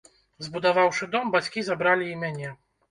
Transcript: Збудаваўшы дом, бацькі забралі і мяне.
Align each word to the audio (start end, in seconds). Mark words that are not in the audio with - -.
Збудаваўшы 0.45 1.11
дом, 1.17 1.31
бацькі 1.39 1.67
забралі 1.71 2.13
і 2.17 2.21
мяне. 2.25 2.49